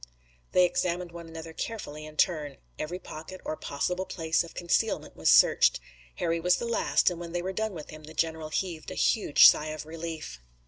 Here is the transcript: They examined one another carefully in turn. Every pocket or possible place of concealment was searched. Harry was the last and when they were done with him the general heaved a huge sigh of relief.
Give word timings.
They 0.53 0.65
examined 0.65 1.11
one 1.11 1.27
another 1.27 1.53
carefully 1.53 2.07
in 2.07 2.17
turn. 2.17 2.57
Every 2.79 2.97
pocket 2.97 3.39
or 3.45 3.55
possible 3.55 4.07
place 4.07 4.43
of 4.43 4.55
concealment 4.55 5.15
was 5.15 5.29
searched. 5.29 5.79
Harry 6.15 6.39
was 6.39 6.55
the 6.55 6.65
last 6.65 7.11
and 7.11 7.19
when 7.19 7.33
they 7.33 7.41
were 7.43 7.53
done 7.53 7.73
with 7.73 7.91
him 7.91 8.05
the 8.05 8.15
general 8.15 8.49
heaved 8.49 8.89
a 8.89 8.95
huge 8.95 9.47
sigh 9.47 9.67
of 9.67 9.85
relief. 9.85 10.41